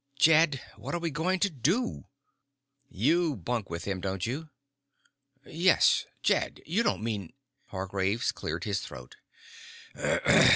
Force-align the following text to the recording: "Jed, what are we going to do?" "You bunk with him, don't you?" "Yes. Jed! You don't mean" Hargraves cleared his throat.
"Jed, 0.17 0.59
what 0.77 0.95
are 0.95 0.99
we 0.99 1.11
going 1.11 1.39
to 1.41 1.49
do?" 1.51 2.05
"You 2.89 3.35
bunk 3.35 3.69
with 3.69 3.83
him, 3.85 4.01
don't 4.01 4.25
you?" 4.25 4.49
"Yes. 5.45 6.07
Jed! 6.23 6.59
You 6.65 6.81
don't 6.81 7.03
mean" 7.03 7.33
Hargraves 7.67 8.31
cleared 8.31 8.63
his 8.63 8.79
throat. 8.81 9.17